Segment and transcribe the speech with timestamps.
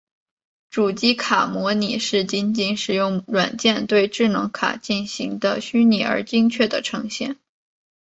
[0.71, 7.37] 主机卡模拟是仅仅使用软件对智能卡进行的虚拟而精确的呈现。